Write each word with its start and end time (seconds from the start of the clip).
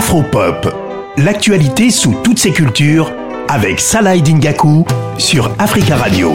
Afropop, 0.00 0.74
l'actualité 1.18 1.90
sous 1.90 2.14
toutes 2.24 2.38
ses 2.38 2.52
cultures 2.52 3.12
avec 3.48 3.78
Salah 3.78 4.16
Dingaku 4.16 4.86
sur 5.18 5.54
Africa 5.58 5.94
Radio. 5.94 6.32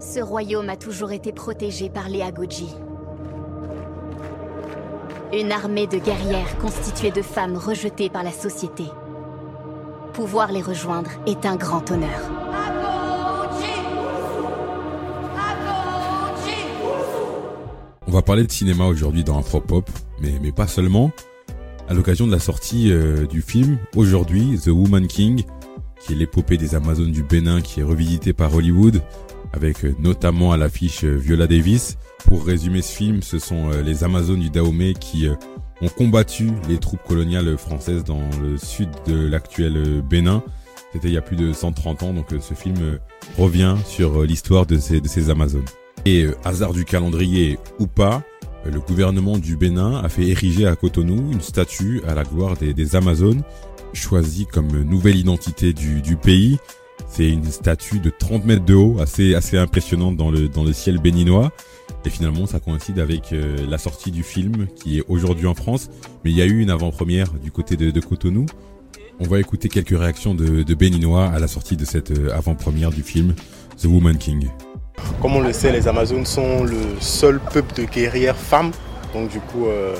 Ce 0.00 0.18
royaume 0.18 0.70
a 0.70 0.76
toujours 0.76 1.12
été 1.12 1.32
protégé 1.32 1.90
par 1.90 2.08
les 2.08 2.22
Agoji. 2.22 2.74
Une 5.34 5.52
armée 5.52 5.86
de 5.86 5.98
guerrières 5.98 6.56
constituée 6.56 7.10
de 7.10 7.20
femmes 7.20 7.58
rejetées 7.58 8.08
par 8.08 8.22
la 8.22 8.32
société. 8.32 8.84
Pouvoir 10.14 10.50
les 10.50 10.62
rejoindre 10.62 11.10
est 11.26 11.44
un 11.44 11.56
grand 11.56 11.90
honneur. 11.90 12.30
On 18.06 18.10
va 18.10 18.22
parler 18.22 18.44
de 18.44 18.50
cinéma 18.50 18.86
aujourd'hui 18.86 19.24
dans 19.24 19.38
Afropop, 19.38 19.90
mais, 20.22 20.32
mais 20.40 20.52
pas 20.52 20.66
seulement. 20.66 21.12
À 21.88 21.94
l'occasion 21.94 22.26
de 22.26 22.32
la 22.32 22.38
sortie 22.38 22.92
euh, 22.92 23.24
du 23.24 23.40
film, 23.40 23.78
aujourd'hui, 23.96 24.58
The 24.62 24.66
Woman 24.66 25.06
King, 25.06 25.44
qui 25.98 26.12
est 26.12 26.16
l'épopée 26.16 26.58
des 26.58 26.74
Amazones 26.74 27.12
du 27.12 27.22
Bénin 27.22 27.62
qui 27.62 27.80
est 27.80 27.82
revisité 27.82 28.34
par 28.34 28.54
Hollywood, 28.54 29.00
avec 29.54 29.86
euh, 29.86 29.94
notamment 29.98 30.52
à 30.52 30.58
l'affiche 30.58 31.04
euh, 31.04 31.16
Viola 31.16 31.46
Davis. 31.46 31.96
Pour 32.26 32.44
résumer 32.44 32.82
ce 32.82 32.94
film, 32.94 33.22
ce 33.22 33.38
sont 33.38 33.70
les 33.70 34.04
Amazones 34.04 34.40
du 34.40 34.50
Dahomey 34.50 34.92
qui 34.92 35.28
ont 35.80 35.88
combattu 35.88 36.50
les 36.68 36.76
troupes 36.76 37.02
coloniales 37.06 37.56
françaises 37.56 38.04
dans 38.04 38.20
le 38.42 38.58
sud 38.58 38.90
de 39.06 39.26
l'actuel 39.26 40.02
Bénin. 40.02 40.42
C'était 40.92 41.08
il 41.08 41.14
y 41.14 41.16
a 41.16 41.22
plus 41.22 41.36
de 41.36 41.54
130 41.54 42.02
ans, 42.02 42.12
donc 42.12 42.26
ce 42.38 42.54
film 42.54 42.98
revient 43.38 43.76
sur 43.86 44.24
l'histoire 44.24 44.66
de 44.66 44.78
ces, 44.78 45.30
Amazones. 45.30 45.64
Et 46.04 46.26
hasard 46.44 46.74
du 46.74 46.84
calendrier 46.84 47.58
ou 47.78 47.86
pas, 47.86 48.22
le 48.64 48.80
gouvernement 48.80 49.38
du 49.38 49.56
Bénin 49.56 50.00
a 50.02 50.08
fait 50.08 50.26
ériger 50.26 50.66
à 50.66 50.76
Cotonou 50.76 51.32
une 51.32 51.40
statue 51.40 52.02
à 52.06 52.14
la 52.14 52.24
gloire 52.24 52.56
des, 52.56 52.96
Amazones, 52.96 53.42
choisie 53.92 54.46
comme 54.46 54.82
nouvelle 54.82 55.16
identité 55.16 55.72
du, 55.72 56.16
pays. 56.16 56.58
C'est 57.08 57.28
une 57.28 57.44
statue 57.44 58.00
de 58.00 58.10
30 58.10 58.44
mètres 58.44 58.64
de 58.64 58.74
haut, 58.74 58.96
assez 59.00 59.34
assez 59.34 59.56
impressionnante 59.56 60.16
dans 60.16 60.30
le 60.30 60.48
dans 60.48 60.64
le 60.64 60.72
ciel 60.72 60.98
béninois. 60.98 61.52
Et 62.04 62.10
finalement, 62.10 62.46
ça 62.46 62.60
coïncide 62.60 62.98
avec 62.98 63.32
euh, 63.32 63.56
la 63.68 63.78
sortie 63.78 64.10
du 64.10 64.22
film 64.22 64.66
qui 64.74 64.98
est 64.98 65.04
aujourd'hui 65.08 65.46
en 65.46 65.54
France, 65.54 65.88
mais 66.24 66.30
il 66.30 66.36
y 66.36 66.42
a 66.42 66.46
eu 66.46 66.60
une 66.60 66.70
avant-première 66.70 67.32
du 67.32 67.50
côté 67.50 67.76
de, 67.76 68.00
Cotonou. 68.00 68.46
On 69.20 69.24
va 69.24 69.40
écouter 69.40 69.68
quelques 69.68 69.98
réactions 69.98 70.34
de, 70.34 70.62
de 70.62 70.74
béninois 70.74 71.26
à 71.26 71.38
la 71.38 71.48
sortie 71.48 71.76
de 71.76 71.84
cette 71.84 72.12
avant-première 72.30 72.90
du 72.90 73.02
film 73.02 73.34
The 73.78 73.86
Woman 73.86 74.18
King. 74.18 74.48
Comme 75.20 75.34
on 75.34 75.40
le 75.40 75.52
sait, 75.52 75.72
les 75.72 75.88
Amazones 75.88 76.26
sont 76.26 76.62
le 76.62 76.78
seul 77.00 77.40
peuple 77.40 77.74
de 77.74 77.84
guerrières 77.84 78.36
femmes, 78.36 78.70
donc 79.12 79.28
du 79.28 79.40
coup 79.40 79.66
euh, 79.66 79.96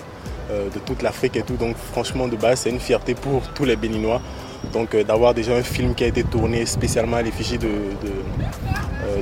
euh, 0.50 0.68
de 0.72 0.78
toute 0.78 1.02
l'Afrique 1.02 1.36
et 1.36 1.42
tout. 1.42 1.56
Donc 1.56 1.76
franchement 1.92 2.28
de 2.28 2.36
base 2.36 2.60
c'est 2.60 2.70
une 2.70 2.78
fierté 2.78 3.14
pour 3.14 3.42
tous 3.54 3.64
les 3.64 3.74
Béninois. 3.74 4.20
Donc 4.72 4.94
euh, 4.94 5.02
d'avoir 5.02 5.34
déjà 5.34 5.54
un 5.54 5.62
film 5.62 5.94
qui 5.94 6.04
a 6.04 6.06
été 6.06 6.22
tourné 6.22 6.66
spécialement 6.66 7.16
à 7.16 7.22
l'effigie 7.22 7.58
de, 7.58 7.68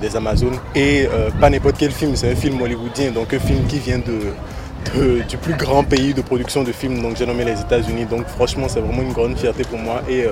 des 0.00 0.16
Amazones. 0.16 0.58
Et 0.74 1.08
pas 1.40 1.48
n'importe 1.48 1.76
quel 1.78 1.92
film, 1.92 2.14
c'est 2.14 2.30
un 2.30 2.36
film 2.36 2.60
hollywoodien, 2.60 3.10
donc 3.12 3.32
un 3.32 3.38
film 3.38 3.66
qui 3.66 3.78
vient 3.78 3.98
du 3.98 5.36
plus 5.38 5.54
grand 5.54 5.82
pays 5.82 6.12
de 6.12 6.20
production 6.20 6.62
de 6.62 6.72
films, 6.72 7.00
donc 7.00 7.16
j'ai 7.16 7.26
nommé 7.26 7.44
les 7.44 7.58
États-Unis. 7.60 8.04
Donc 8.04 8.26
franchement 8.26 8.66
c'est 8.68 8.80
vraiment 8.80 9.02
une 9.02 9.12
grande 9.12 9.38
fierté 9.38 9.64
pour 9.64 9.78
moi. 9.78 10.02
Et 10.10 10.26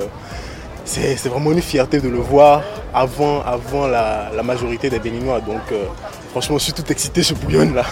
c'est 0.84 1.28
vraiment 1.28 1.52
une 1.52 1.62
fierté 1.62 2.00
de 2.00 2.08
le 2.08 2.18
voir 2.18 2.62
avant, 2.92 3.42
avant 3.42 3.86
la, 3.86 4.30
majorité 4.44 4.90
des 4.90 4.98
Béninois. 4.98 5.40
Donc 5.40 5.72
euh, 5.72 5.84
franchement, 6.30 6.58
je 6.58 6.64
suis 6.64 6.72
tout 6.72 6.90
excité, 6.90 7.22
je 7.22 7.34
bouillonne 7.34 7.74
là. 7.74 7.84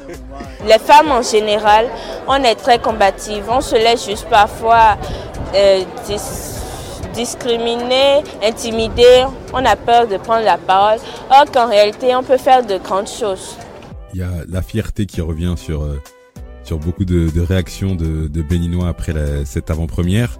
Les 0.66 0.78
femmes 0.78 1.10
en 1.10 1.22
général, 1.22 1.86
on 2.26 2.36
est 2.42 2.54
très 2.54 2.78
combatives. 2.78 3.44
On 3.48 3.60
se 3.60 3.76
laisse 3.76 4.06
juste 4.06 4.26
parfois 4.28 4.96
euh, 5.54 5.82
discriminer, 7.14 8.22
intimider. 8.42 9.24
On 9.52 9.64
a 9.64 9.76
peur 9.76 10.06
de 10.06 10.16
prendre 10.16 10.44
la 10.44 10.58
parole. 10.58 10.98
Or 11.30 11.44
qu'en 11.52 11.68
réalité, 11.68 12.14
on 12.14 12.22
peut 12.22 12.38
faire 12.38 12.64
de 12.64 12.78
grandes 12.78 13.08
choses. 13.08 13.56
Il 14.12 14.20
y 14.20 14.22
a 14.22 14.30
la 14.48 14.62
fierté 14.62 15.06
qui 15.06 15.20
revient 15.20 15.54
sur, 15.56 15.82
euh, 15.82 16.00
sur 16.64 16.78
beaucoup 16.78 17.04
de, 17.04 17.40
réactions 17.40 17.94
de, 17.94 18.42
Béninois 18.42 18.88
après 18.88 19.14
cette 19.44 19.70
avant-première. 19.70 20.38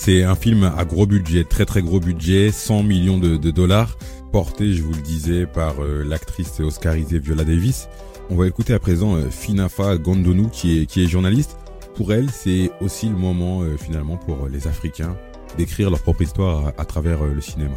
C'est 0.00 0.22
un 0.22 0.36
film 0.36 0.62
à 0.62 0.84
gros 0.84 1.06
budget, 1.06 1.42
très 1.42 1.66
très 1.66 1.82
gros 1.82 1.98
budget, 1.98 2.52
100 2.52 2.84
millions 2.84 3.18
de, 3.18 3.36
dollars, 3.50 3.98
porté, 4.30 4.72
je 4.72 4.82
vous 4.84 4.92
le 4.92 5.02
disais, 5.02 5.44
par 5.44 5.82
euh, 5.82 6.04
l'actrice 6.04 6.60
oscarisée 6.60 7.18
Viola 7.18 7.42
Davis. 7.42 7.88
On 8.30 8.36
va 8.36 8.46
écouter 8.46 8.72
à 8.72 8.78
présent 8.78 9.16
euh, 9.16 9.28
Finafa 9.28 9.98
Gondonou, 9.98 10.50
qui 10.50 10.78
est, 10.80 11.06
journaliste. 11.08 11.58
Pour 11.96 12.12
elle, 12.12 12.30
c'est 12.30 12.70
aussi 12.80 13.08
le 13.08 13.16
moment 13.16 13.62
euh, 13.62 13.76
finalement 13.76 14.16
pour 14.16 14.46
les 14.46 14.68
Africains 14.68 15.16
d'écrire 15.58 15.90
leur 15.90 16.00
propre 16.00 16.22
histoire 16.22 16.72
à 16.78 16.84
travers 16.84 17.24
le 17.24 17.40
cinéma. 17.40 17.74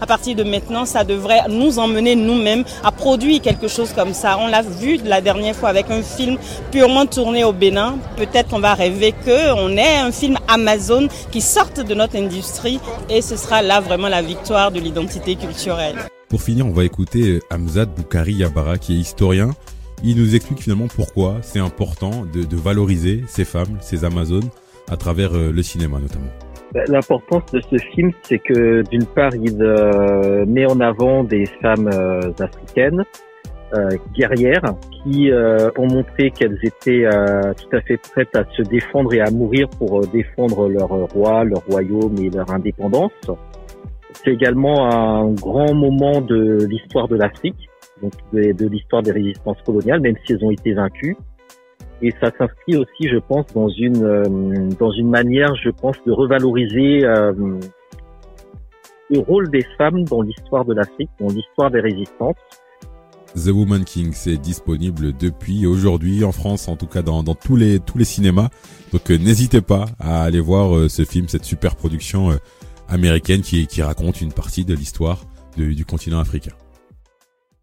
À 0.00 0.06
partir 0.06 0.36
de 0.36 0.44
maintenant, 0.44 0.84
ça 0.84 1.04
devrait 1.04 1.42
nous 1.48 1.78
emmener 1.78 2.14
nous-mêmes 2.16 2.64
à 2.84 2.92
produire 2.92 3.40
quelque 3.40 3.68
chose 3.68 3.92
comme 3.92 4.12
ça. 4.14 4.38
On 4.38 4.46
l'a 4.46 4.62
vu 4.62 4.98
la 5.04 5.20
dernière 5.20 5.56
fois 5.56 5.68
avec 5.68 5.90
un 5.90 6.02
film 6.02 6.36
purement 6.70 7.06
tourné 7.06 7.44
au 7.44 7.52
Bénin. 7.52 7.96
Peut-être 8.16 8.50
qu'on 8.50 8.60
va 8.60 8.74
rêver 8.74 9.12
qu'on 9.12 9.76
ait 9.76 9.96
un 9.98 10.12
film 10.12 10.36
Amazon 10.48 11.08
qui 11.30 11.40
sorte 11.40 11.80
de 11.80 11.94
notre 11.94 12.16
industrie 12.16 12.80
et 13.08 13.22
ce 13.22 13.36
sera 13.36 13.62
là 13.62 13.80
vraiment 13.80 14.08
la 14.08 14.22
victoire 14.22 14.70
de 14.70 14.80
l'identité 14.80 15.36
culturelle. 15.36 15.96
Pour 16.28 16.42
finir, 16.42 16.66
on 16.66 16.72
va 16.72 16.84
écouter 16.84 17.28
euh, 17.28 17.40
Hamzad 17.50 17.88
Boukari 17.94 18.34
Yabara 18.34 18.78
qui 18.78 18.96
est 18.96 19.00
historien. 19.00 19.50
Il 20.02 20.16
nous 20.16 20.34
explique 20.34 20.60
finalement 20.60 20.88
pourquoi 20.94 21.36
c'est 21.42 21.60
important 21.60 22.26
de, 22.32 22.42
de 22.42 22.56
valoriser 22.56 23.24
ces 23.28 23.44
femmes, 23.44 23.78
ces 23.80 24.04
Amazones, 24.04 24.48
à 24.90 24.96
travers 24.96 25.34
euh, 25.34 25.52
le 25.52 25.62
cinéma 25.62 25.98
notamment. 26.00 26.30
Bah, 26.72 26.82
l'importance 26.88 27.44
de 27.52 27.60
ce 27.60 27.76
film, 27.94 28.10
c'est 28.22 28.38
que 28.38 28.82
d'une 28.90 29.06
part, 29.06 29.34
il 29.34 29.62
euh, 29.62 30.44
met 30.46 30.66
en 30.66 30.80
avant 30.80 31.22
des 31.22 31.46
femmes 31.62 31.88
euh, 31.88 32.32
africaines 32.40 33.04
euh, 33.74 33.88
guerrières 34.14 34.74
qui 35.02 35.30
ont 35.78 35.86
montré 35.86 36.32
qu'elles 36.32 36.58
étaient 36.64 37.04
tout 37.56 37.76
à 37.76 37.80
fait 37.82 37.96
prêtes 37.96 38.34
à 38.34 38.44
se 38.56 38.62
défendre 38.62 39.14
et 39.14 39.20
à 39.20 39.30
mourir 39.30 39.68
pour 39.78 40.00
défendre 40.08 40.68
leur 40.68 40.88
roi, 40.88 41.44
leur 41.44 41.64
royaume 41.66 42.16
et 42.18 42.30
leur 42.30 42.50
indépendance. 42.50 43.12
C'est 44.14 44.32
également 44.32 44.92
un 44.92 45.30
grand 45.32 45.72
moment 45.74 46.20
de 46.20 46.66
l'histoire 46.68 47.06
de 47.06 47.16
l'Afrique, 47.16 47.68
donc 48.02 48.12
de 48.32 48.66
l'histoire 48.66 49.02
des 49.02 49.12
résistances 49.12 49.62
coloniales, 49.64 50.00
même 50.00 50.16
si 50.24 50.32
elles 50.32 50.44
ont 50.44 50.50
été 50.50 50.72
vaincues 50.72 51.16
et 52.02 52.10
ça 52.20 52.30
s'inscrit 52.38 52.76
aussi, 52.76 53.08
je 53.08 53.18
pense, 53.18 53.46
dans 53.54 53.68
une 53.68 54.04
euh, 54.04 54.68
dans 54.78 54.90
une 54.92 55.08
manière, 55.08 55.54
je 55.56 55.70
pense, 55.70 55.96
de 56.06 56.12
revaloriser 56.12 57.04
euh, 57.04 57.32
le 59.10 59.18
rôle 59.20 59.50
des 59.50 59.64
femmes 59.78 60.04
dans 60.04 60.20
l'histoire 60.22 60.64
de 60.64 60.74
l'Afrique, 60.74 61.10
dans 61.20 61.28
l'histoire 61.28 61.70
des 61.70 61.80
résistances. 61.80 62.36
The 63.34 63.50
Woman 63.50 63.84
King, 63.84 64.12
c'est 64.12 64.38
disponible 64.38 65.12
depuis 65.12 65.66
aujourd'hui 65.66 66.24
en 66.24 66.32
France, 66.32 66.68
en 66.68 66.76
tout 66.76 66.86
cas 66.86 67.02
dans, 67.02 67.22
dans 67.22 67.34
tous 67.34 67.56
les 67.56 67.80
tous 67.80 67.98
les 67.98 68.04
cinémas. 68.04 68.48
Donc 68.92 69.10
euh, 69.10 69.16
n'hésitez 69.16 69.60
pas 69.60 69.86
à 69.98 70.22
aller 70.22 70.40
voir 70.40 70.90
ce 70.90 71.04
film, 71.04 71.28
cette 71.28 71.44
super 71.44 71.76
production 71.76 72.30
américaine 72.88 73.42
qui, 73.42 73.66
qui 73.66 73.82
raconte 73.82 74.20
une 74.20 74.32
partie 74.32 74.64
de 74.64 74.74
l'histoire 74.74 75.24
du 75.56 75.84
continent 75.84 76.20
africain. 76.20 76.52